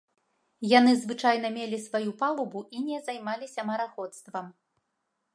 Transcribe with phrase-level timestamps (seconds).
[0.69, 4.45] Яны звычайна мелі сваю палубу і не займаліся мараходствам.